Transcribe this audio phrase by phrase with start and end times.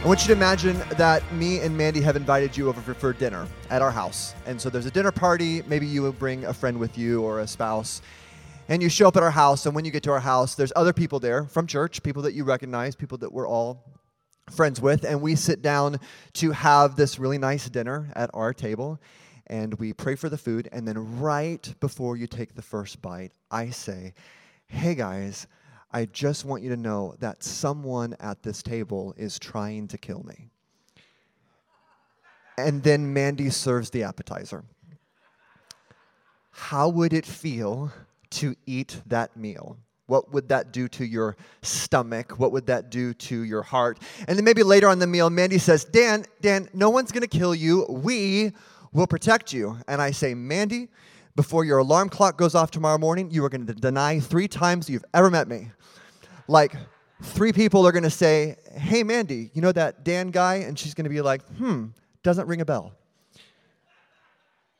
[0.00, 3.48] I want you to imagine that me and Mandy have invited you over for, dinner
[3.68, 4.32] at our house.
[4.46, 5.62] And so there's a dinner party.
[5.66, 8.00] Maybe you will bring a friend with you or a spouse.
[8.68, 9.66] And you show up at our house.
[9.66, 12.32] And when you get to our house, there's other people there from church, people that
[12.32, 13.82] you recognize, people that we're all
[14.52, 15.04] friends with.
[15.04, 15.98] And we sit down
[16.34, 19.00] to have this really nice dinner at our table.
[19.48, 20.68] And we pray for the food.
[20.70, 24.14] And then right before you take the first bite, I say,
[24.68, 25.48] Hey guys,
[25.90, 30.22] I just want you to know that someone at this table is trying to kill
[30.22, 30.50] me.
[32.58, 34.64] And then Mandy serves the appetizer.
[36.50, 37.92] How would it feel
[38.30, 39.78] to eat that meal?
[40.06, 42.38] What would that do to your stomach?
[42.38, 44.00] What would that do to your heart?
[44.26, 47.54] And then maybe later on the meal, Mandy says, Dan, Dan, no one's gonna kill
[47.54, 47.86] you.
[47.88, 48.52] We
[48.92, 49.78] will protect you.
[49.86, 50.88] And I say, Mandy,
[51.38, 54.90] before your alarm clock goes off tomorrow morning, you are going to deny three times
[54.90, 55.70] you've ever met me.
[56.48, 56.74] Like,
[57.22, 60.56] three people are going to say, Hey, Mandy, you know that Dan guy?
[60.56, 61.90] And she's going to be like, Hmm,
[62.24, 62.92] doesn't ring a bell.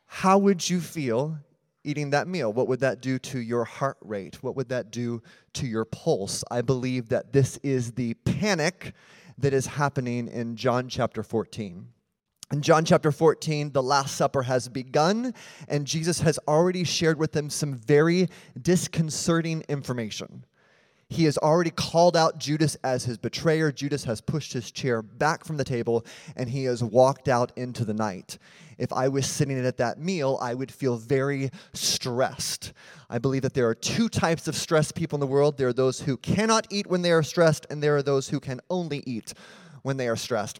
[0.05, 1.37] How would you feel
[1.85, 2.51] eating that meal?
[2.51, 4.43] What would that do to your heart rate?
[4.43, 5.23] What would that do
[5.53, 6.43] to your pulse?
[6.51, 8.91] I believe that this is the panic
[9.37, 11.87] that is happening in John chapter 14.
[12.51, 15.35] In John chapter 14, the Last Supper has begun,
[15.67, 18.27] and Jesus has already shared with them some very
[18.59, 20.45] disconcerting information.
[21.09, 23.71] He has already called out Judas as his betrayer.
[23.71, 26.03] Judas has pushed his chair back from the table,
[26.35, 28.39] and he has walked out into the night.
[28.79, 32.73] If I was sitting at that meal, I would feel very stressed.
[33.11, 35.73] I believe that there are two types of stressed people in the world there are
[35.73, 39.03] those who cannot eat when they are stressed, and there are those who can only
[39.05, 39.35] eat
[39.83, 40.59] when they are stressed.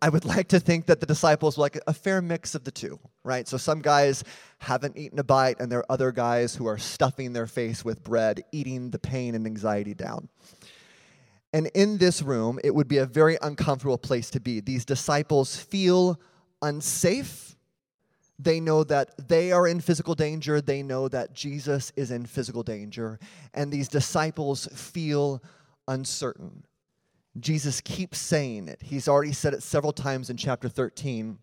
[0.00, 2.70] I would like to think that the disciples were like a fair mix of the
[2.70, 3.46] two, right?
[3.46, 4.24] So some guys
[4.58, 8.02] haven't eaten a bite, and there are other guys who are stuffing their face with
[8.02, 10.28] bread, eating the pain and anxiety down.
[11.52, 14.60] And in this room, it would be a very uncomfortable place to be.
[14.60, 16.18] These disciples feel
[16.62, 17.54] unsafe.
[18.38, 20.60] They know that they are in physical danger.
[20.60, 23.20] They know that Jesus is in physical danger.
[23.52, 25.42] And these disciples feel
[25.86, 26.64] uncertain.
[27.38, 28.80] Jesus keeps saying it.
[28.82, 31.38] He's already said it several times in chapter 13.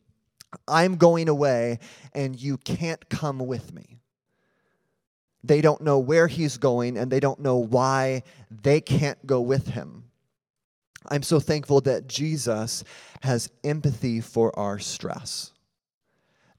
[0.68, 1.79] I'm going away
[2.13, 4.00] and you can't come with me.
[5.44, 9.68] They don't know where he's going and they don't know why they can't go with
[9.68, 10.06] him.
[11.09, 12.84] I'm so thankful that Jesus
[13.22, 15.51] has empathy for our stress.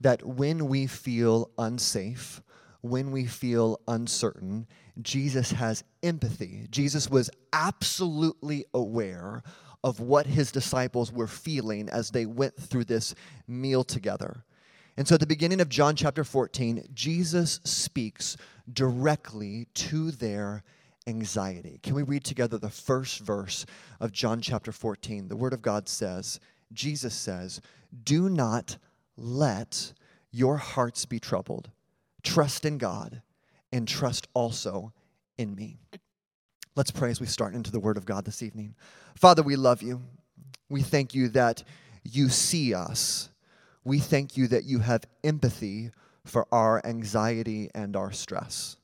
[0.01, 2.41] That when we feel unsafe,
[2.81, 4.67] when we feel uncertain,
[5.01, 6.67] Jesus has empathy.
[6.69, 9.43] Jesus was absolutely aware
[9.83, 13.15] of what his disciples were feeling as they went through this
[13.47, 14.45] meal together.
[14.95, 18.37] And so at the beginning of John chapter 14, Jesus speaks
[18.71, 20.63] directly to their
[21.07, 21.79] anxiety.
[21.81, 23.65] Can we read together the first verse
[23.99, 25.27] of John chapter 14?
[25.27, 26.39] The Word of God says,
[26.71, 27.59] Jesus says,
[28.03, 28.77] Do not
[29.17, 29.93] let
[30.31, 31.71] your hearts be troubled.
[32.23, 33.21] Trust in God
[33.73, 34.93] and trust also
[35.37, 35.79] in me.
[36.75, 38.75] Let's pray as we start into the Word of God this evening.
[39.15, 40.01] Father, we love you.
[40.69, 41.63] We thank you that
[42.03, 43.29] you see us.
[43.83, 45.91] We thank you that you have empathy
[46.23, 48.77] for our anxiety and our stress.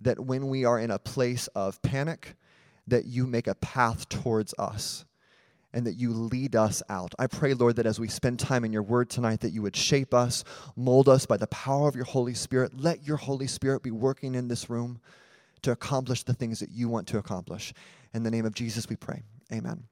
[0.00, 2.36] That when we are in a place of panic,
[2.86, 5.04] that you make a path towards us
[5.72, 7.14] and that you lead us out.
[7.18, 9.76] I pray, Lord, that as we spend time in your word tonight, that you would
[9.76, 10.44] shape us,
[10.76, 12.72] mold us by the power of your Holy Spirit.
[12.74, 15.00] Let your Holy Spirit be working in this room
[15.62, 17.74] to accomplish the things that you want to accomplish.
[18.14, 19.22] In the name of Jesus, we pray.
[19.52, 19.84] Amen.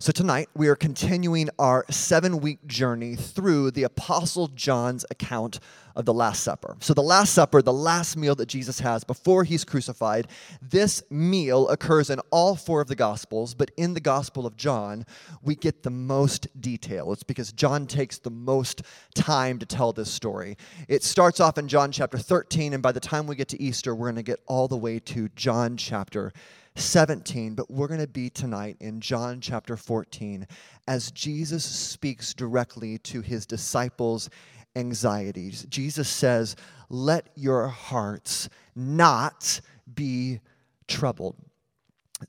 [0.00, 5.58] So, tonight we are continuing our seven week journey through the Apostle John's account
[5.96, 6.76] of the Last Supper.
[6.78, 10.28] So, the Last Supper, the last meal that Jesus has before he's crucified,
[10.62, 15.04] this meal occurs in all four of the Gospels, but in the Gospel of John,
[15.42, 17.12] we get the most detail.
[17.12, 18.82] It's because John takes the most
[19.16, 20.56] time to tell this story.
[20.86, 23.96] It starts off in John chapter 13, and by the time we get to Easter,
[23.96, 26.32] we're going to get all the way to John chapter
[26.78, 30.46] 17, but we're going to be tonight in John chapter 14
[30.86, 34.30] as Jesus speaks directly to his disciples'
[34.76, 35.66] anxieties.
[35.68, 36.56] Jesus says,
[36.88, 39.60] Let your hearts not
[39.94, 40.40] be
[40.86, 41.36] troubled.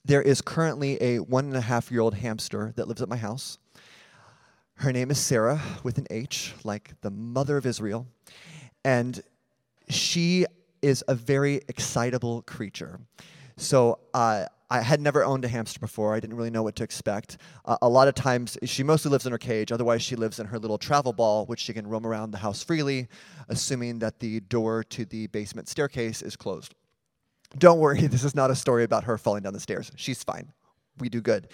[0.06, 3.18] there is currently a one and a half year old hamster that lives at my
[3.18, 3.58] house.
[4.76, 8.08] Her name is Sarah with an H, like the mother of Israel.
[8.86, 9.22] And
[9.90, 10.46] she
[10.82, 13.00] is a very excitable creature.
[13.60, 16.16] So uh, I had never owned a hamster before.
[16.16, 17.38] I didn't really know what to expect.
[17.66, 19.72] Uh, a lot of times, she mostly lives in her cage.
[19.72, 22.64] Otherwise, she lives in her little travel ball, which she can roam around the house
[22.64, 23.10] freely,
[23.50, 26.74] assuming that the door to the basement staircase is closed.
[27.58, 29.92] Don't worry, this is not a story about her falling down the stairs.
[29.98, 30.54] She's fine.
[31.00, 31.50] We do good.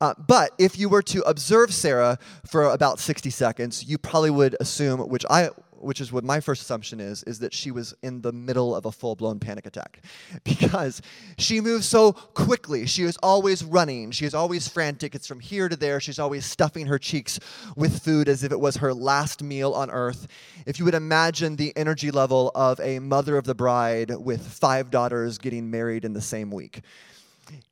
[0.00, 4.56] Uh, but if you were to observe Sarah for about 60 seconds, you probably would
[4.58, 8.20] assume, which I which is what my first assumption is, is that she was in
[8.20, 10.02] the middle of a full blown panic attack.
[10.44, 11.00] Because
[11.38, 12.86] she moves so quickly.
[12.86, 14.10] She is always running.
[14.10, 15.14] She is always frantic.
[15.14, 16.00] It's from here to there.
[16.00, 17.38] She's always stuffing her cheeks
[17.76, 20.26] with food as if it was her last meal on earth.
[20.66, 24.90] If you would imagine the energy level of a mother of the bride with five
[24.90, 26.82] daughters getting married in the same week,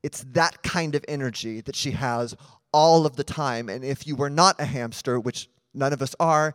[0.02, 2.34] it's that kind of energy that she has
[2.72, 3.68] all of the time.
[3.68, 6.54] And if you were not a hamster, which none of us are,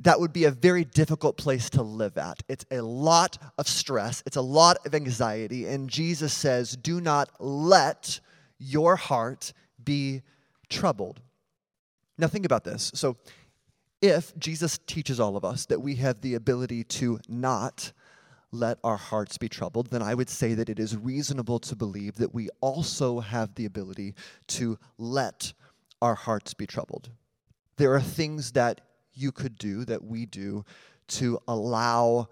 [0.00, 2.42] that would be a very difficult place to live at.
[2.48, 5.66] It's a lot of stress, it's a lot of anxiety.
[5.66, 8.20] And Jesus says, Do not let
[8.58, 10.22] your heart be
[10.68, 11.20] troubled.
[12.18, 12.90] Now, think about this.
[12.94, 13.16] So,
[14.02, 17.92] if Jesus teaches all of us that we have the ability to not
[18.52, 22.16] let our hearts be troubled, then I would say that it is reasonable to believe
[22.16, 24.14] that we also have the ability
[24.48, 25.52] to let
[26.02, 27.10] our hearts be troubled.
[27.76, 28.80] There are things that
[29.12, 30.64] you could do, that we do,
[31.08, 32.28] to allow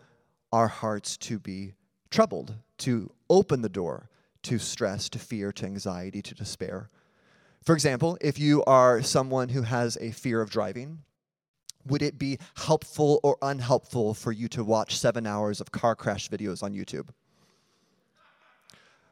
[0.52, 1.75] our hearts to be
[2.11, 4.08] troubled, to open the door
[4.44, 6.91] to stress, to fear, to anxiety, to despair.
[7.62, 10.99] For example, if you are someone who has a fear of driving,
[11.87, 16.29] would it be helpful or unhelpful for you to watch seven hours of car crash
[16.29, 17.08] videos on YouTube?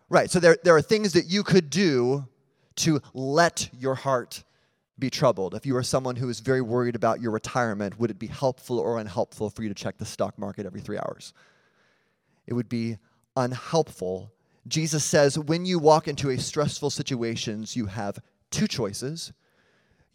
[0.09, 2.29] Right, so there, there are things that you could do
[2.77, 4.45] to let your heart
[4.99, 5.55] be troubled.
[5.55, 8.79] If you are someone who is very worried about your retirement, would it be helpful
[8.79, 11.33] or unhelpful for you to check the stock market every three hours?
[12.47, 12.99] It would be
[13.37, 14.33] unhelpful.
[14.69, 18.19] Jesus says when you walk into a stressful situations, you have
[18.51, 19.33] two choices.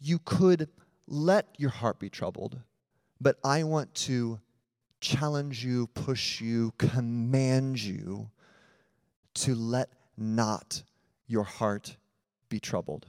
[0.00, 0.68] You could
[1.06, 2.58] let your heart be troubled,
[3.20, 4.40] but I want to
[5.00, 8.30] challenge you, push you, command you
[9.34, 10.82] to let not
[11.26, 11.96] your heart
[12.48, 13.06] be troubled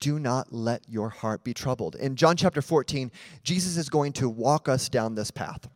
[0.00, 1.94] do not let your heart be troubled.
[1.96, 3.10] In John chapter 14,
[3.42, 5.68] Jesus is going to walk us down this path.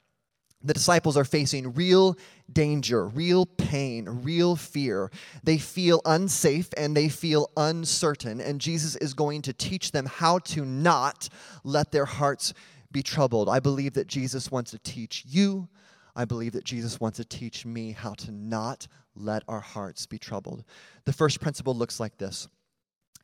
[0.63, 2.17] The disciples are facing real
[2.53, 5.11] danger, real pain, real fear.
[5.45, 10.41] They feel unsafe and they feel uncertain, and Jesus is going to teach them how
[10.41, 11.29] to not
[11.63, 12.55] let their hearts
[12.91, 13.49] be troubled.
[13.49, 15.69] I believe that Jesus wants to teach you.
[16.17, 20.19] I believe that Jesus wants to teach me how to not let our hearts be
[20.19, 20.65] troubled.
[21.05, 22.49] The first principle looks like this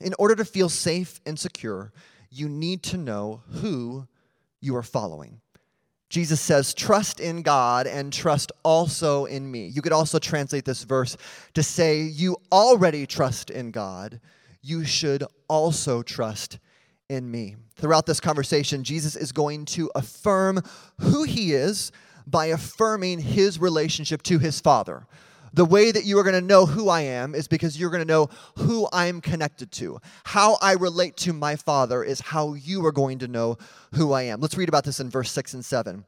[0.00, 1.92] in order to feel safe and secure,
[2.30, 4.06] you need to know who
[4.60, 5.40] you are following.
[6.08, 9.66] Jesus says, Trust in God and trust also in me.
[9.66, 11.16] You could also translate this verse
[11.54, 14.20] to say, You already trust in God.
[14.62, 16.58] You should also trust
[17.08, 17.56] in me.
[17.76, 20.60] Throughout this conversation, Jesus is going to affirm
[21.00, 21.92] who he is
[22.26, 25.06] by affirming his relationship to his Father.
[25.54, 28.02] The way that you are going to know who I am is because you're going
[28.02, 30.00] to know who I'm connected to.
[30.24, 33.58] How I relate to my Father is how you are going to know
[33.94, 34.40] who I am.
[34.40, 36.04] Let's read about this in verse 6 and 7.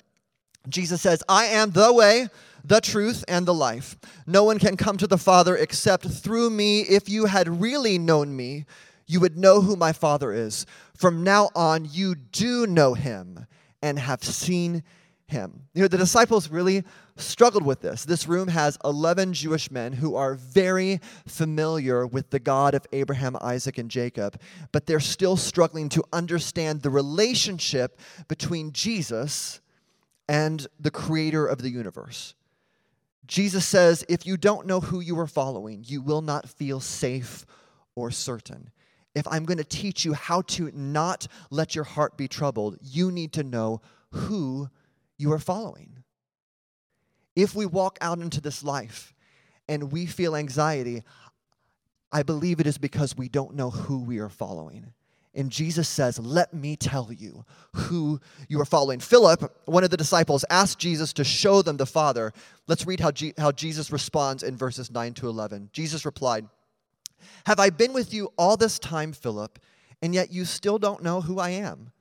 [0.68, 2.26] Jesus says, I am the way,
[2.64, 3.96] the truth, and the life.
[4.26, 6.80] No one can come to the Father except through me.
[6.80, 8.66] If you had really known me,
[9.06, 10.66] you would know who my Father is.
[10.96, 13.46] From now on, you do know him
[13.80, 14.82] and have seen
[15.28, 15.68] him.
[15.72, 16.82] You know, the disciples really
[17.16, 18.04] struggled with this.
[18.04, 23.36] This room has 11 Jewish men who are very familiar with the God of Abraham,
[23.40, 24.40] Isaac, and Jacob,
[24.72, 29.60] but they're still struggling to understand the relationship between Jesus
[30.28, 32.34] and the creator of the universe.
[33.26, 37.44] Jesus says, if you don't know who you are following, you will not feel safe
[37.94, 38.70] or certain.
[39.14, 43.10] If I'm going to teach you how to not let your heart be troubled, you
[43.10, 43.80] need to know
[44.10, 44.68] who
[45.16, 46.02] you are following.
[47.36, 49.14] If we walk out into this life
[49.68, 51.04] and we feel anxiety,
[52.10, 54.92] I believe it is because we don't know who we are following.
[55.34, 59.00] And Jesus says, Let me tell you who you are following.
[59.00, 62.32] Philip, one of the disciples, asked Jesus to show them the Father.
[62.66, 65.68] Let's read how, G- how Jesus responds in verses 9 to 11.
[65.74, 66.46] Jesus replied,
[67.44, 69.58] Have I been with you all this time, Philip,
[70.00, 71.92] and yet you still don't know who I am?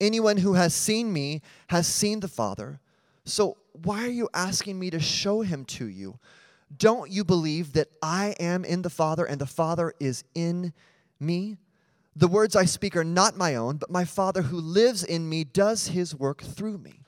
[0.00, 2.80] Anyone who has seen me has seen the Father.
[3.26, 6.18] So why are you asking me to show him to you?
[6.76, 10.72] Don't you believe that I am in the Father and the Father is in
[11.18, 11.56] me?
[12.14, 15.44] The words I speak are not my own, but my Father who lives in me
[15.44, 17.00] does his work through me.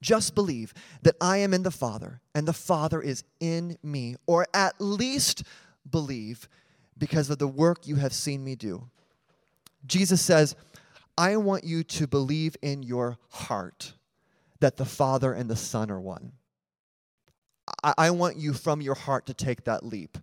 [0.00, 4.46] Just believe that I am in the Father and the Father is in me, or
[4.52, 5.44] at least
[5.88, 6.48] believe
[6.98, 8.88] because of the work you have seen me do.
[9.86, 10.56] Jesus says,
[11.16, 13.94] I want you to believe in your heart
[14.62, 16.32] that the Father and the Son are one.
[17.84, 20.18] I, I want you from your heart to take that leap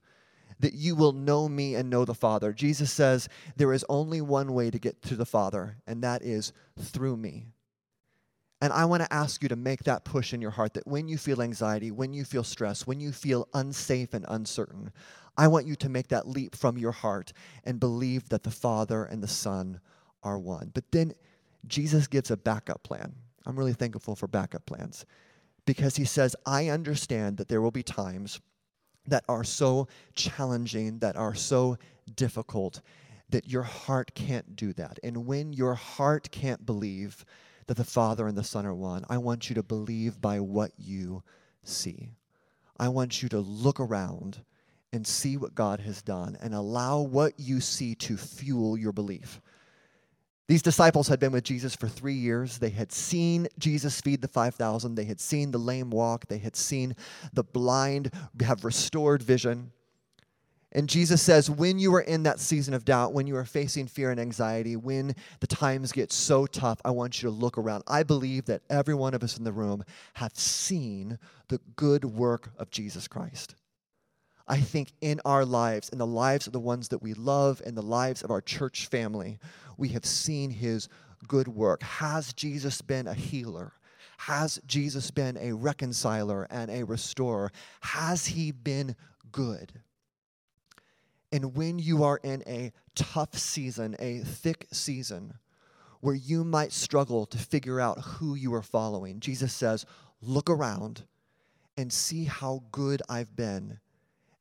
[0.60, 2.52] that you will know me and know the Father.
[2.52, 6.52] Jesus says there is only one way to get to the Father, and that is
[6.78, 7.48] through me.
[8.62, 11.08] And I want to ask you to make that push in your heart that when
[11.08, 14.92] you feel anxiety, when you feel stress, when you feel unsafe and uncertain,
[15.38, 17.32] I want you to make that leap from your heart
[17.64, 19.80] and believe that the Father and the Son
[20.24, 20.72] are one.
[20.74, 21.14] But then
[21.68, 23.16] Jesus gives a backup plan.
[23.46, 25.06] I'm really thankful for backup plans
[25.66, 28.40] because he says, I understand that there will be times
[29.08, 31.78] that are so challenging, that are so
[32.16, 32.82] difficult,
[33.30, 35.00] that your heart can't do that.
[35.04, 37.26] And when your heart can't believe
[37.68, 40.72] that the Father and the Son are one, I want you to believe by what
[40.78, 41.24] you
[41.64, 42.12] see.
[42.80, 44.44] I want you to look around
[44.92, 49.42] and see what God has done and allow what you see to fuel your belief.
[50.50, 52.58] These disciples had been with Jesus for three years.
[52.58, 54.96] They had seen Jesus feed the 5,000.
[54.96, 56.26] They had seen the lame walk.
[56.26, 56.96] They had seen
[57.32, 59.72] the blind have restored vision.
[60.72, 63.86] And Jesus says, when you are in that season of doubt, when you are facing
[63.86, 67.84] fear and anxiety, when the times get so tough, I want you to look around.
[67.88, 69.84] I believe that every one of us in the room
[70.16, 73.54] have seen the good work of Jesus Christ.
[74.50, 77.76] I think in our lives, in the lives of the ones that we love, in
[77.76, 79.38] the lives of our church family,
[79.78, 80.90] we have seen his
[81.28, 81.84] good work.
[81.84, 83.74] Has Jesus been a healer?
[84.18, 87.52] Has Jesus been a reconciler and a restorer?
[87.82, 88.96] Has he been
[89.32, 89.72] good?
[91.32, 95.36] And when you are in a tough season, a thick season,
[96.02, 99.86] where you might struggle to figure out who you are following, Jesus says,
[100.22, 101.04] Look around
[101.78, 103.80] and see how good I've been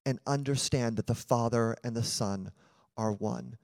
[0.09, 2.51] and understand that the Father and the Son
[2.97, 3.59] are one.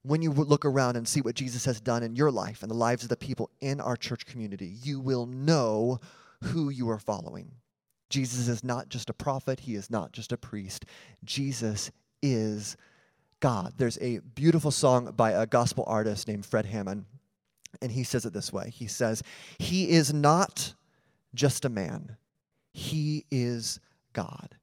[0.00, 2.76] When you look around and see what Jesus has done in your life and the
[2.76, 6.00] lives of the people in our church community, you will know
[6.42, 7.52] who you are following.
[8.08, 10.86] Jesus is not just a prophet, he is not just a priest.
[11.22, 11.90] Jesus
[12.22, 12.78] is
[13.40, 13.74] God.
[13.76, 17.04] There's a beautiful song by a gospel artist named Fred Hammond,
[17.82, 19.22] and he says it this way He says,
[19.58, 20.72] He is not
[21.34, 22.16] just a man,
[22.72, 23.80] he is
[24.14, 24.56] God.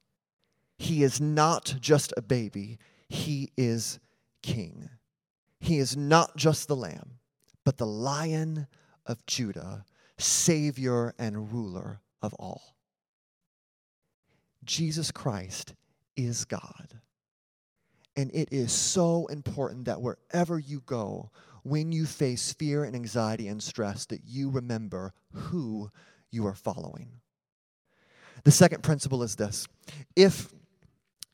[0.78, 3.98] He is not just a baby, he is
[4.42, 4.90] king.
[5.60, 7.18] He is not just the lamb,
[7.64, 8.68] but the lion
[9.04, 9.84] of Judah,
[10.16, 12.76] savior and ruler of all.
[14.64, 15.74] Jesus Christ
[16.16, 17.00] is God.
[18.16, 21.30] And it is so important that wherever you go,
[21.62, 25.90] when you face fear and anxiety and stress, that you remember who
[26.30, 27.20] you are following.
[28.44, 29.66] The second principle is this
[30.16, 30.52] if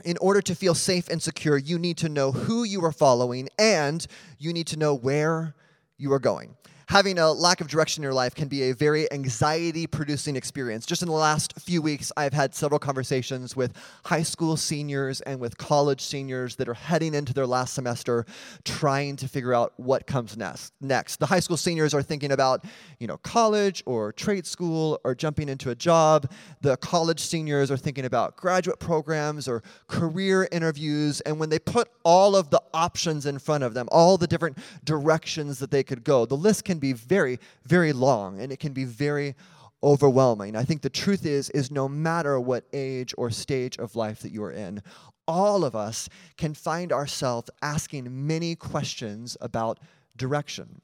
[0.05, 3.49] in order to feel safe and secure, you need to know who you are following
[3.59, 4.07] and
[4.39, 5.55] you need to know where
[5.97, 6.57] you are going
[6.89, 10.87] having a lack of direction in your life can be a very anxiety producing experience.
[10.87, 13.73] Just in the last few weeks, I've had several conversations with
[14.05, 18.27] high school seniors and with college seniors that are heading into their last semester
[18.65, 20.73] trying to figure out what comes next.
[20.81, 22.65] Next, the high school seniors are thinking about,
[22.99, 26.31] you know, college or trade school or jumping into a job.
[26.61, 31.89] The college seniors are thinking about graduate programs or career interviews, and when they put
[32.05, 36.05] all of the options in front of them, all the different directions that they could
[36.05, 39.35] go, the list can can be very, very long and it can be very
[39.83, 40.57] overwhelming.
[40.57, 44.33] I think the truth is is no matter what age or stage of life that
[44.33, 44.83] you are in,
[45.29, 49.79] all of us can find ourselves asking many questions about
[50.17, 50.81] direction.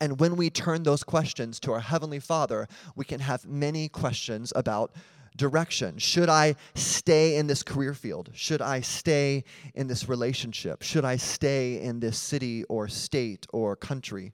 [0.00, 4.52] And when we turn those questions to our Heavenly Father, we can have many questions
[4.56, 4.92] about
[5.36, 5.98] direction.
[5.98, 8.30] Should I stay in this career field?
[8.34, 9.44] Should I stay
[9.74, 10.82] in this relationship?
[10.82, 14.32] Should I stay in this city or state or country?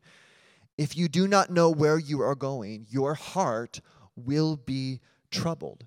[0.82, 3.80] If you do not know where you are going, your heart
[4.16, 4.98] will be
[5.30, 5.86] troubled.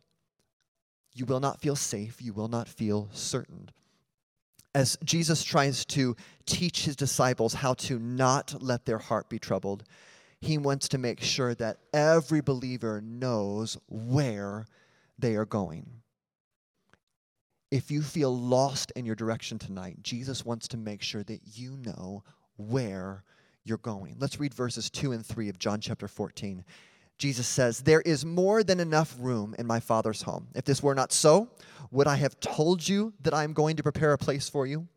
[1.13, 2.21] You will not feel safe.
[2.21, 3.71] You will not feel certain.
[4.73, 9.83] As Jesus tries to teach his disciples how to not let their heart be troubled,
[10.39, 14.65] he wants to make sure that every believer knows where
[15.19, 16.03] they are going.
[17.69, 21.75] If you feel lost in your direction tonight, Jesus wants to make sure that you
[21.75, 22.23] know
[22.55, 23.25] where
[23.65, 24.15] you're going.
[24.19, 26.63] Let's read verses 2 and 3 of John chapter 14.
[27.17, 30.47] Jesus says, There is more than enough room in my Father's home.
[30.53, 31.49] If this were not so,
[31.91, 34.87] would I have told you that I am going to prepare a place for you?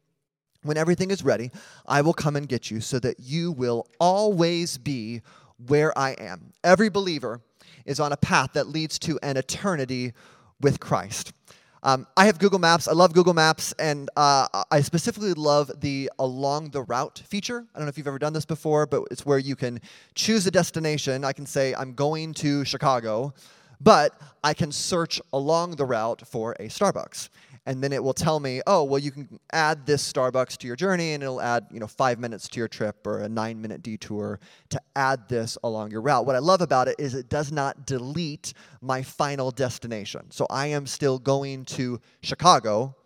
[0.62, 1.50] When everything is ready,
[1.86, 5.22] I will come and get you so that you will always be
[5.66, 6.52] where I am.
[6.62, 7.40] Every believer
[7.86, 10.12] is on a path that leads to an eternity
[10.60, 11.32] with Christ.
[11.82, 12.88] Um, I have Google Maps.
[12.88, 17.64] I love Google Maps, and uh, I specifically love the along the route feature.
[17.74, 19.80] I don't know if you've ever done this before, but it's where you can
[20.14, 21.24] choose a destination.
[21.24, 23.32] I can say, I'm going to Chicago,
[23.80, 27.28] but I can search along the route for a Starbucks
[27.68, 30.74] and then it will tell me, oh, well, you can add this Starbucks to your
[30.74, 34.40] journey, and it'll add, you know, five minutes to your trip or a nine-minute detour
[34.70, 36.24] to add this along your route.
[36.24, 40.30] What I love about it is it does not delete my final destination.
[40.30, 42.96] So I am still going to Chicago,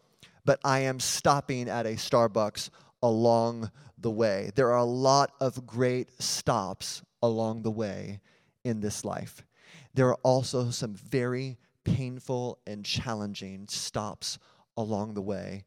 [0.44, 2.70] but I am stopping at a Starbucks
[3.02, 4.52] along the way.
[4.54, 8.20] There are a lot of great stops along the way
[8.62, 9.44] in this life.
[9.92, 14.38] There are also some very painful and challenging stops
[14.76, 15.64] along the way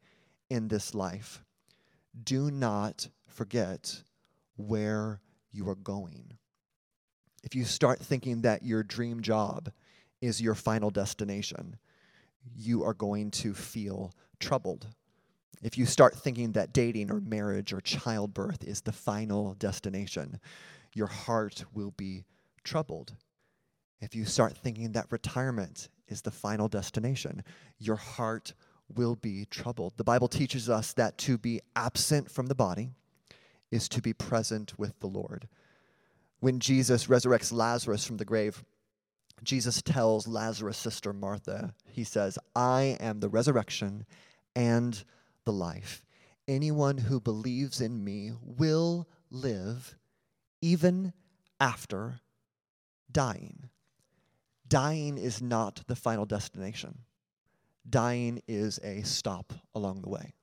[0.50, 1.44] in this life.
[2.24, 4.04] Do not forget
[4.56, 5.22] where
[5.52, 6.38] you are going.
[7.44, 9.72] If you start thinking that your dream job
[10.22, 11.78] is your final destination,
[12.56, 14.88] you are going to feel troubled.
[15.62, 20.40] If you start thinking that dating or marriage or childbirth is the final destination,
[20.94, 22.26] your heart will be
[22.64, 23.14] troubled.
[24.00, 27.44] If you start thinking that retirement is the final destination,
[27.80, 28.54] your heart
[28.94, 29.94] will be troubled.
[29.98, 32.92] The Bible teaches us that to be absent from the body
[33.72, 35.48] is to be present with the Lord.
[36.40, 38.64] When Jesus resurrects Lazarus from the grave,
[39.44, 44.06] Jesus tells Lazarus' sister Martha, He says, I am the resurrection
[44.56, 45.04] and
[45.44, 46.06] the life.
[46.48, 49.96] Anyone who believes in me will live
[50.62, 51.14] even
[51.60, 52.22] after
[53.12, 53.70] dying.
[54.68, 57.00] Dying is not the final destination
[57.90, 60.34] dying is a stop along the way.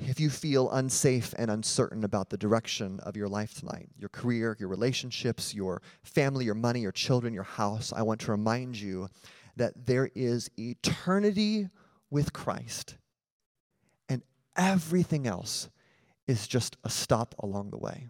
[0.00, 4.56] If you feel unsafe and uncertain about the direction of your life tonight, your career,
[4.58, 9.08] your relationships, your family, your money, your children, your house, I want to remind you
[9.56, 11.68] that there is eternity
[12.10, 12.96] with Christ,
[14.08, 14.22] and
[14.56, 15.68] everything else
[16.26, 18.08] is just a stop along the way.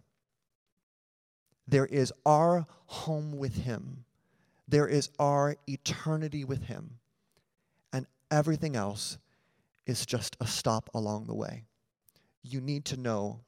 [1.67, 4.05] There is our home with Him
[4.69, 6.99] there is our eternity with Him.
[7.93, 9.19] And everything else
[9.87, 11.65] is just a stop along the way.
[12.43, 13.41] You need to know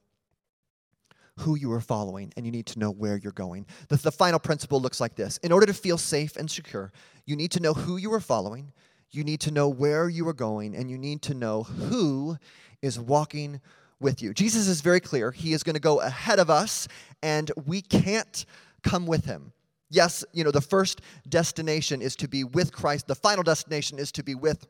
[1.39, 3.67] who you are following and you need to know where you're going.
[3.89, 6.93] The, the final principle looks like this In order to feel safe and secure,
[7.27, 8.73] you need to know who you are following,
[9.11, 12.37] you need to know where you are going, and you need to know who
[12.83, 13.61] is walking
[14.01, 14.35] with you.
[14.35, 15.31] Jesus is very clear.
[15.31, 16.89] He is going to go ahead of us,
[17.23, 18.45] and we can't
[18.83, 19.53] come with him.
[19.91, 24.11] Yes, you know, the first destination is to be with Christ, the final destination is
[24.13, 24.67] to be with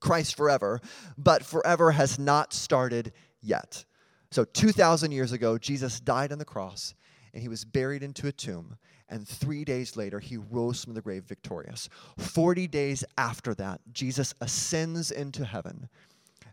[0.00, 0.80] Christ forever,
[1.16, 3.84] but forever has not started yet.
[4.30, 6.94] So, 2,000 years ago, Jesus died on the cross
[7.32, 8.76] and he was buried into a tomb.
[9.08, 11.88] And three days later, he rose from the grave victorious.
[12.18, 15.88] 40 days after that, Jesus ascends into heaven.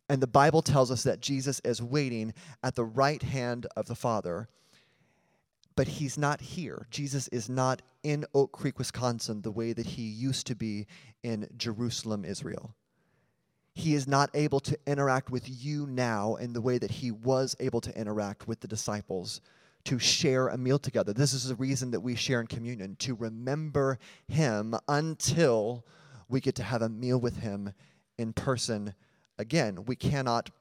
[0.08, 3.95] And the Bible tells us that Jesus is waiting at the right hand of the
[3.95, 4.49] Father
[5.76, 6.88] but he's not here.
[6.92, 10.88] Jesus is not in Oak Creek, Wisconsin, the way that he used to be
[11.24, 12.76] in Jerusalem, Israel.
[13.76, 17.56] He is not able to interact with you now in the way that he was
[17.60, 19.42] able to interact with the disciples
[19.86, 21.12] to share a meal together.
[21.12, 25.86] This is the reason that we share in communion, to remember him until
[26.30, 27.74] we get to have a meal with him
[28.18, 28.94] in person
[29.38, 29.86] again.
[29.86, 30.52] We cannot,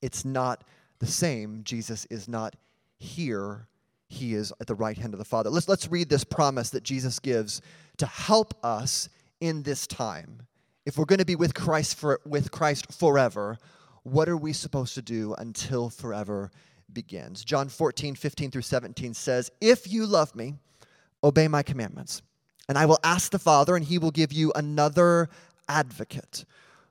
[0.00, 0.62] it's not
[0.98, 1.62] the same.
[1.64, 2.54] Jesus is not
[2.98, 3.66] here
[4.08, 5.50] he is at the right hand of the Father.
[5.50, 7.60] Let's, let's read this promise that Jesus gives
[7.98, 9.08] to help us
[9.40, 10.46] in this time.
[10.84, 13.58] If we're going to be with Christ, for, with Christ forever,
[14.04, 16.50] what are we supposed to do until forever
[16.92, 17.44] begins?
[17.44, 20.54] John 14, 15 through 17 says, If you love me,
[21.24, 22.22] obey my commandments.
[22.68, 25.28] And I will ask the Father, and he will give you another
[25.68, 26.44] advocate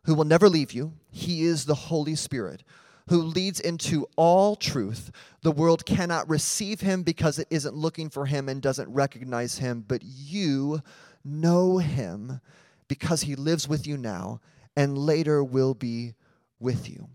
[0.04, 0.94] who will never leave you.
[1.12, 2.64] He is the Holy Spirit
[3.08, 5.12] who leads into all truth.
[5.42, 9.86] The world cannot receive him because it isn't looking for him and doesn't recognize him,
[9.88, 10.82] but you
[11.24, 12.42] know him
[12.88, 14.42] because he lives with you now
[14.76, 16.14] and later will be
[16.60, 17.08] with you.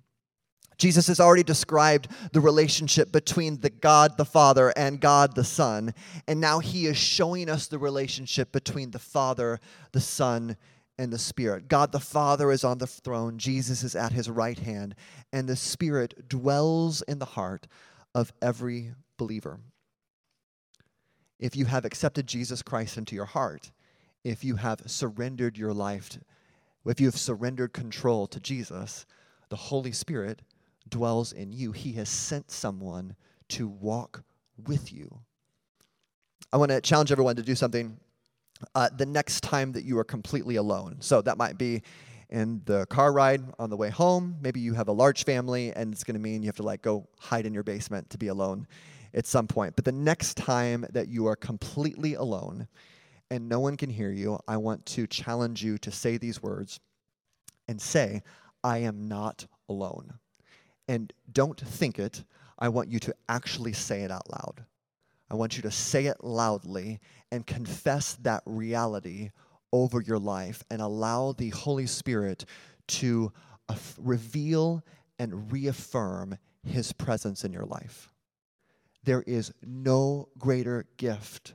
[0.79, 5.92] Jesus has already described the relationship between the God the Father and God the Son,
[6.26, 9.61] and now he is showing us the relationship between the Father,
[9.92, 10.57] the Son,
[11.01, 11.67] and the Spirit.
[11.67, 14.95] God the Father is on the throne, Jesus is at his right hand,
[15.33, 17.67] and the Spirit dwells in the heart
[18.15, 19.61] of every believer.
[21.39, 23.71] if you have accepted Jesus Christ into your heart,
[24.25, 26.19] if you have surrendered your life,
[26.85, 29.07] if you have surrendered control to Jesus,
[29.49, 30.43] the Holy Spirit
[30.87, 31.73] dwells in you.
[31.73, 33.17] He has sent someone
[33.49, 34.23] to walk
[34.67, 35.21] with you.
[36.53, 37.97] I want to challenge everyone to do something
[38.75, 40.96] uh, the next time that you are completely alone.
[41.01, 41.83] So that might be
[42.31, 44.37] in the car ride on the way home.
[44.40, 46.83] Maybe you have a large family and it's going to mean you have to like
[46.83, 48.66] go hide in your basement to be alone
[49.14, 49.75] at some point.
[49.75, 52.68] But the next time that you are completely alone
[53.31, 56.81] and no one can hear you, I want to challenge you to say these words
[57.68, 58.23] and say,
[58.62, 60.14] I am not alone.
[60.88, 62.25] And don't think it.
[62.59, 64.64] I want you to actually say it out loud.
[65.31, 69.31] I want you to say it loudly and confess that reality
[69.73, 72.45] over your life and allow the Holy Spirit
[72.88, 73.33] to
[73.69, 74.85] uh, reveal
[75.19, 78.12] and reaffirm His presence in your life.
[79.05, 81.55] There is no greater gift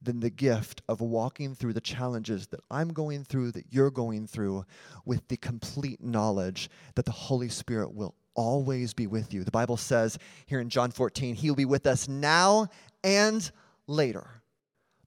[0.00, 4.26] than the gift of walking through the challenges that I'm going through, that you're going
[4.26, 4.64] through,
[5.04, 9.44] with the complete knowledge that the Holy Spirit will always be with you.
[9.44, 12.68] The Bible says here in John 14, He will be with us now
[13.04, 13.48] and
[13.86, 14.41] later.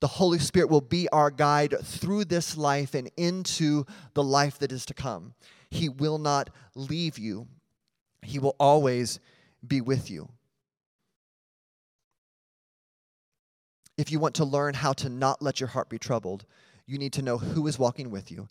[0.05, 4.71] The Holy Spirit will be our guide through this life and into the life that
[4.71, 5.33] is to come.
[5.71, 7.47] He will not leave you,
[8.21, 9.19] He will always
[9.67, 10.29] be with you.
[13.97, 16.45] If you want to learn how to not let your heart be troubled,
[16.85, 18.47] you need to know who is walking with you.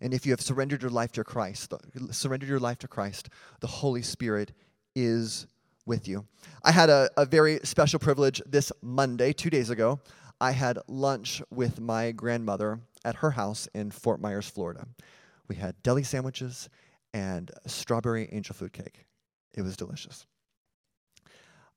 [0.00, 1.74] And if you have surrendered your life to Christ,
[2.12, 3.28] surrendered your life to Christ,
[3.60, 4.52] the Holy Spirit
[4.94, 5.46] is
[5.84, 6.24] with you.
[6.62, 10.00] I had a, a very special privilege this Monday, two days ago.
[10.44, 14.86] I had lunch with my grandmother at her house in Fort Myers, Florida.
[15.48, 16.68] We had deli sandwiches
[17.14, 19.06] and strawberry angel food cake.
[19.54, 20.26] It was delicious.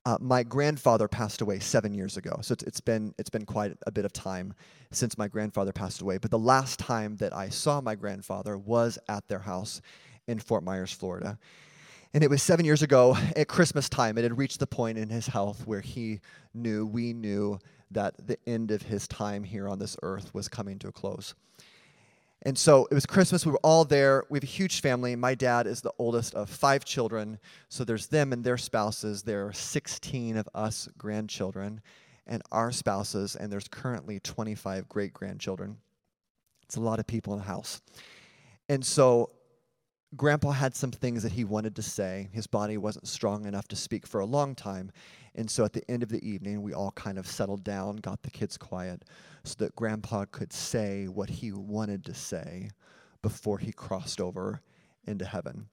[0.05, 3.77] Uh, my grandfather passed away seven years ago, so it's, it's been it's been quite
[3.85, 4.53] a bit of time
[4.91, 6.17] since my grandfather passed away.
[6.17, 9.79] But the last time that I saw my grandfather was at their house
[10.27, 11.39] in Fort Myers, Florida,
[12.17, 14.17] and it was seven years ago at Christmas time.
[14.17, 16.19] It had reached the point in his health where he
[16.51, 17.59] knew, we knew,
[17.91, 21.35] that the end of his time here on this earth was coming to a close.
[22.41, 23.45] And so it was Christmas.
[23.45, 24.23] We were all there.
[24.31, 25.15] We have a huge family.
[25.15, 27.37] My dad is the oldest of five children.
[27.69, 29.21] So there's them and their spouses.
[29.21, 31.81] There are 16 of us grandchildren
[32.25, 33.35] and our spouses.
[33.35, 35.77] And there's currently 25 great grandchildren.
[36.63, 37.79] It's a lot of people in the house.
[38.69, 39.29] And so
[40.17, 42.27] Grandpa had some things that he wanted to say.
[42.31, 44.91] His body wasn't strong enough to speak for a long time.
[45.35, 48.23] And so at the end of the evening, we all kind of settled down, got
[48.23, 49.05] the kids quiet,
[49.43, 52.71] so that Grandpa could say what he wanted to say
[53.21, 54.61] before he crossed over
[55.05, 55.67] into heaven.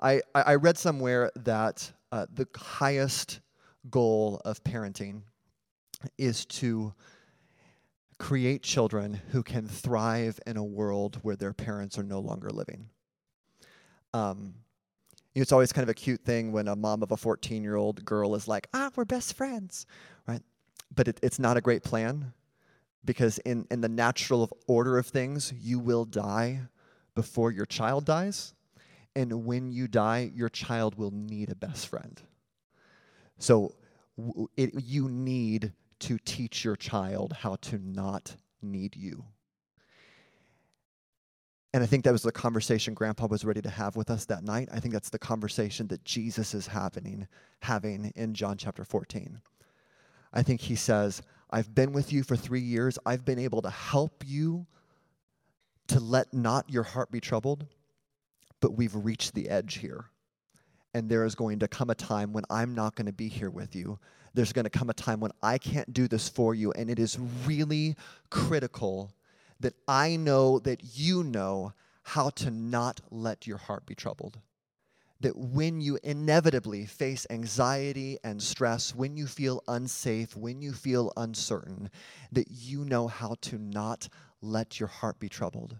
[0.00, 3.40] I, I read somewhere that uh, the highest
[3.88, 5.22] goal of parenting
[6.18, 6.92] is to
[8.18, 12.90] create children who can thrive in a world where their parents are no longer living.
[14.18, 14.54] Um,
[15.34, 18.04] it's always kind of a cute thing when a mom of a 14 year old
[18.04, 19.86] girl is like, ah, we're best friends,
[20.26, 20.42] right?
[20.94, 22.32] But it, it's not a great plan
[23.04, 26.62] because, in, in the natural order of things, you will die
[27.14, 28.54] before your child dies.
[29.14, 32.20] And when you die, your child will need a best friend.
[33.38, 33.74] So
[34.56, 39.24] it, you need to teach your child how to not need you.
[41.74, 44.42] And I think that was the conversation Grandpa was ready to have with us that
[44.42, 44.68] night.
[44.72, 47.28] I think that's the conversation that Jesus is happening,
[47.60, 49.40] having in John chapter 14.
[50.32, 52.98] I think he says, I've been with you for three years.
[53.04, 54.66] I've been able to help you
[55.88, 57.66] to let not your heart be troubled,
[58.60, 60.06] but we've reached the edge here.
[60.94, 63.50] And there is going to come a time when I'm not going to be here
[63.50, 63.98] with you.
[64.34, 66.72] There's going to come a time when I can't do this for you.
[66.72, 67.94] And it is really
[68.30, 69.12] critical
[69.60, 74.38] that I know that you know how to not let your heart be troubled.
[75.20, 81.12] That when you inevitably face anxiety and stress, when you feel unsafe, when you feel
[81.16, 81.90] uncertain,
[82.30, 84.08] that you know how to not
[84.40, 85.76] let your heart be troubled.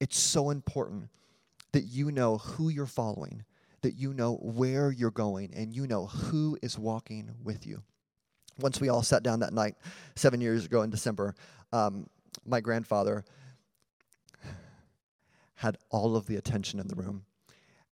[0.00, 1.08] It's so important
[1.72, 3.44] that you know who you're following,
[3.82, 7.82] that you know where you're going, and you know who is walking with you.
[8.58, 9.76] Once we all sat down that night,
[10.16, 11.34] seven years ago in December,
[11.72, 12.08] um,
[12.44, 13.24] my grandfather
[15.56, 17.24] had all of the attention in the room.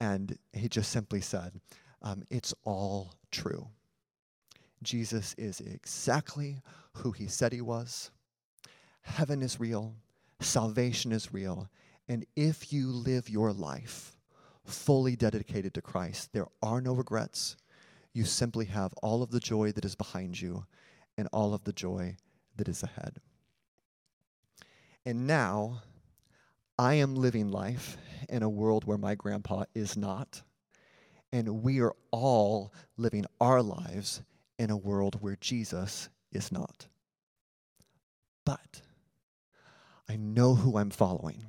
[0.00, 1.60] And he just simply said,
[2.02, 3.68] um, It's all true.
[4.82, 6.62] Jesus is exactly
[6.94, 8.10] who he said he was.
[9.02, 9.94] Heaven is real,
[10.40, 11.68] salvation is real.
[12.08, 14.16] And if you live your life
[14.64, 17.56] fully dedicated to Christ, there are no regrets.
[18.12, 20.64] You simply have all of the joy that is behind you
[21.16, 22.16] and all of the joy
[22.56, 23.20] that is ahead.
[25.06, 25.82] And now,
[26.78, 27.96] I am living life
[28.28, 30.42] in a world where my grandpa is not.
[31.32, 34.22] And we are all living our lives
[34.58, 36.86] in a world where Jesus is not.
[38.44, 38.82] But
[40.08, 41.46] I know who I'm following,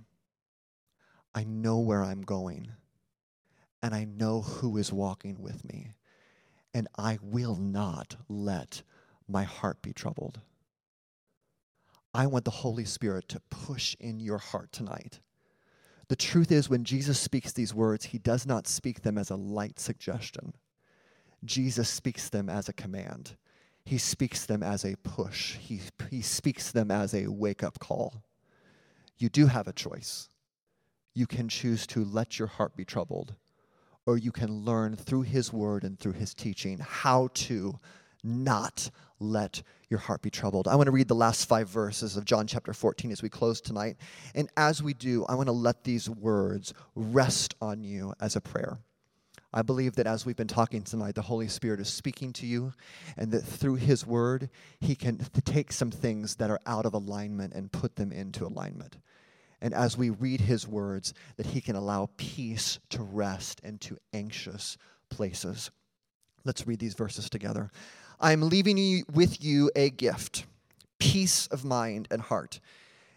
[1.33, 2.71] I know where I'm going,
[3.81, 5.93] and I know who is walking with me.
[6.73, 8.81] And I will not let
[9.27, 10.39] my heart be troubled.
[12.13, 15.19] I want the Holy Spirit to push in your heart tonight.
[16.09, 19.37] The truth is, when Jesus speaks these words, he does not speak them as a
[19.37, 20.53] light suggestion.
[21.45, 23.37] Jesus speaks them as a command.
[23.85, 25.55] He speaks them as a push.
[25.55, 28.23] He, he speaks them as a wake up call.
[29.17, 30.27] You do have a choice.
[31.13, 33.35] You can choose to let your heart be troubled,
[34.05, 37.79] or you can learn through His word and through His teaching how to
[38.23, 40.67] not let your heart be troubled.
[40.67, 43.61] I want to read the last five verses of John chapter 14 as we close
[43.61, 43.97] tonight.
[44.33, 48.41] And as we do, I want to let these words rest on you as a
[48.41, 48.79] prayer.
[49.53, 52.71] I believe that as we've been talking tonight, the Holy Spirit is speaking to you,
[53.17, 57.53] and that through His Word, He can take some things that are out of alignment
[57.53, 58.97] and put them into alignment.
[59.61, 64.77] And as we read His words, that He can allow peace to rest into anxious
[65.09, 65.69] places.
[66.45, 67.71] Let's read these verses together.
[68.21, 70.45] I'm leaving you with you a gift,
[70.99, 72.59] peace of mind and heart.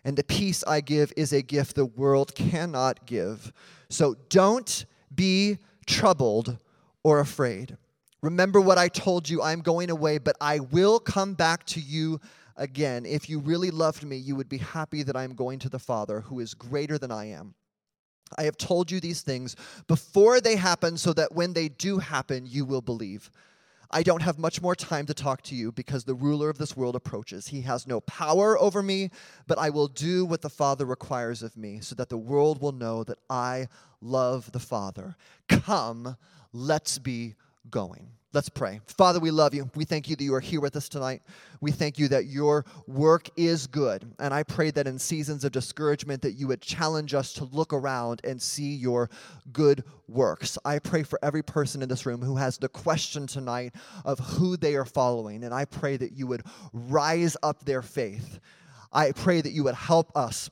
[0.02, 3.52] And the peace I give is a gift the world cannot give.
[3.90, 6.56] So don't be troubled
[7.02, 7.76] or afraid.
[8.22, 12.18] Remember what I told you I'm going away, but I will come back to you
[12.56, 13.04] again.
[13.04, 16.20] If you really loved me, you would be happy that I'm going to the Father
[16.22, 17.54] who is greater than I am.
[18.38, 19.54] I have told you these things
[19.86, 23.30] before they happen so that when they do happen, you will believe.
[23.90, 26.76] I don't have much more time to talk to you because the ruler of this
[26.76, 27.48] world approaches.
[27.48, 29.10] He has no power over me,
[29.46, 32.72] but I will do what the Father requires of me so that the world will
[32.72, 33.68] know that I
[34.00, 35.16] love the Father.
[35.48, 36.16] Come,
[36.52, 37.34] let's be
[37.70, 38.08] going.
[38.34, 38.80] Let's pray.
[38.88, 39.70] Father, we love you.
[39.76, 41.22] We thank you that you are here with us tonight.
[41.60, 44.12] We thank you that your work is good.
[44.18, 47.72] And I pray that in seasons of discouragement that you would challenge us to look
[47.72, 49.08] around and see your
[49.52, 50.58] good works.
[50.64, 54.56] I pray for every person in this room who has the question tonight of who
[54.56, 55.44] they are following.
[55.44, 56.42] And I pray that you would
[56.72, 58.40] rise up their faith.
[58.92, 60.50] I pray that you would help us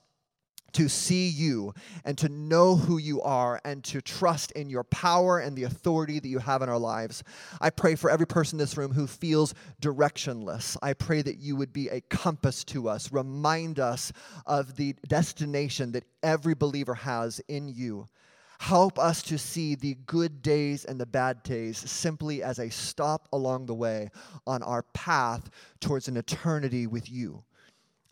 [0.73, 5.39] to see you and to know who you are and to trust in your power
[5.39, 7.23] and the authority that you have in our lives.
[7.61, 10.77] I pray for every person in this room who feels directionless.
[10.83, 14.13] I pray that you would be a compass to us, remind us
[14.47, 18.07] of the destination that every believer has in you.
[18.63, 23.27] Help us to see the good days and the bad days simply as a stop
[23.33, 24.09] along the way
[24.47, 27.43] on our path towards an eternity with you.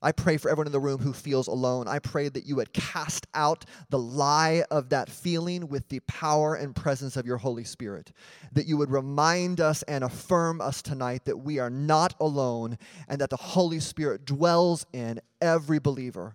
[0.02, 1.86] I pray for everyone in the room who feels alone.
[1.86, 6.54] I pray that you would cast out the lie of that feeling with the power
[6.54, 8.12] and presence of your Holy Spirit.
[8.52, 13.20] That you would remind us and affirm us tonight that we are not alone and
[13.20, 16.34] that the Holy Spirit dwells in every believer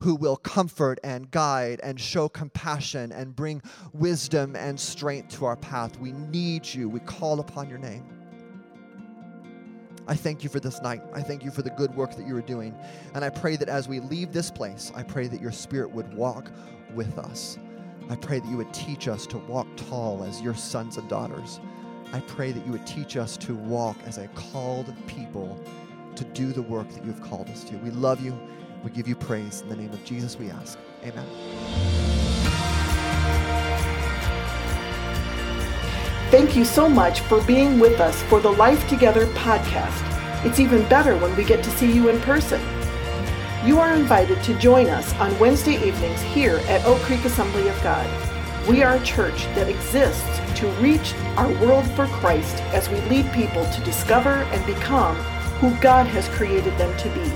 [0.00, 5.56] who will comfort and guide and show compassion and bring wisdom and strength to our
[5.56, 5.98] path.
[6.00, 6.88] We need you.
[6.88, 8.23] We call upon your name.
[10.06, 11.02] I thank you for this night.
[11.14, 12.76] I thank you for the good work that you are doing.
[13.14, 16.12] And I pray that as we leave this place, I pray that your spirit would
[16.14, 16.50] walk
[16.94, 17.58] with us.
[18.10, 21.58] I pray that you would teach us to walk tall as your sons and daughters.
[22.12, 25.58] I pray that you would teach us to walk as a called people
[26.16, 27.76] to do the work that you've called us to.
[27.78, 28.38] We love you.
[28.84, 29.62] We give you praise.
[29.62, 30.78] In the name of Jesus, we ask.
[31.02, 32.03] Amen.
[36.34, 40.02] Thank you so much for being with us for the Life Together podcast.
[40.44, 42.60] It's even better when we get to see you in person.
[43.64, 47.80] You are invited to join us on Wednesday evenings here at Oak Creek Assembly of
[47.84, 48.10] God.
[48.68, 53.32] We are a church that exists to reach our world for Christ as we lead
[53.32, 55.14] people to discover and become
[55.60, 57.30] who God has created them to be.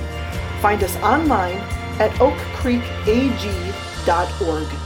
[0.61, 1.59] Find us online
[2.01, 4.78] at oakcreekag.org.